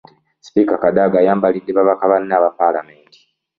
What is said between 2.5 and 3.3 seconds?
paalamenti.